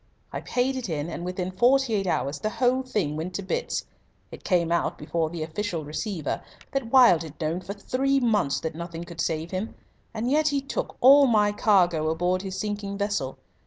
[0.33, 3.85] I paid it in, and within forty eight hours the whole thing went to bits.
[4.31, 8.73] It came out before the Official Receiver that Wilde had known for three months that
[8.73, 9.75] nothing could save him.
[10.11, 13.37] And yet he took all my cargo aboard his sinking vessel.